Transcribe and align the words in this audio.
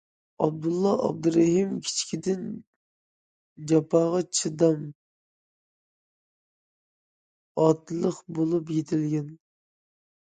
ئابدۇللا 0.43 0.91
ئابدۇرېھىم 1.07 1.73
كىچىكىدىن 1.87 2.47
جاپاغا 3.71 4.23
چىدام، 4.39 4.81
ئاتلىق 7.65 8.23
بولۇپ 8.39 8.75
يېتىلگەن. 8.79 9.29